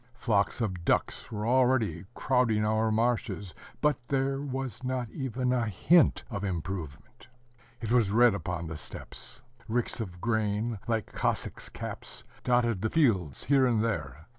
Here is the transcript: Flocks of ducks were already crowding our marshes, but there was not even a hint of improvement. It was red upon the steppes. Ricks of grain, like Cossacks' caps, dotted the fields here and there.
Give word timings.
Flocks 0.15 0.61
of 0.61 0.83
ducks 0.83 1.31
were 1.31 1.45
already 1.45 2.05
crowding 2.15 2.65
our 2.65 2.89
marshes, 2.91 3.53
but 3.81 3.99
there 4.07 4.41
was 4.41 4.83
not 4.83 5.07
even 5.11 5.53
a 5.53 5.67
hint 5.67 6.23
of 6.31 6.43
improvement. 6.43 7.27
It 7.81 7.91
was 7.91 8.09
red 8.09 8.33
upon 8.33 8.65
the 8.65 8.77
steppes. 8.77 9.43
Ricks 9.67 9.99
of 9.99 10.19
grain, 10.19 10.79
like 10.87 11.13
Cossacks' 11.13 11.69
caps, 11.69 12.23
dotted 12.43 12.81
the 12.81 12.89
fields 12.89 13.43
here 13.43 13.67
and 13.67 13.83
there. 13.83 14.25